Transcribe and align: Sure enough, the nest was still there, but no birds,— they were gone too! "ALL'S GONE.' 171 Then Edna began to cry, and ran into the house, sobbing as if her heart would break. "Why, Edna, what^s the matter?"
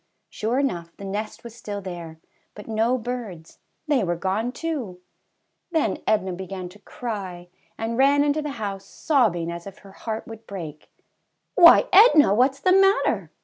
Sure 0.31 0.57
enough, 0.57 0.97
the 0.97 1.05
nest 1.05 1.43
was 1.43 1.53
still 1.53 1.79
there, 1.79 2.19
but 2.55 2.67
no 2.67 2.97
birds,— 2.97 3.59
they 3.87 4.03
were 4.03 4.15
gone 4.15 4.51
too! 4.51 4.97
"ALL'S 4.97 5.71
GONE.' 5.73 5.81
171 5.93 5.93
Then 5.93 6.03
Edna 6.07 6.33
began 6.35 6.69
to 6.69 6.79
cry, 6.79 7.49
and 7.77 7.99
ran 7.99 8.23
into 8.23 8.41
the 8.41 8.53
house, 8.57 8.85
sobbing 8.85 9.51
as 9.51 9.67
if 9.67 9.77
her 9.85 9.91
heart 9.91 10.25
would 10.27 10.47
break. 10.47 10.89
"Why, 11.53 11.81
Edna, 11.93 12.29
what^s 12.29 12.63
the 12.63 12.71
matter?" 12.73 13.29